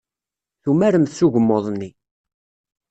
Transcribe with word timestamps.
Tumaremt 0.63 1.15
s 1.17 1.19
ugmuḍ-nni. 1.25 1.89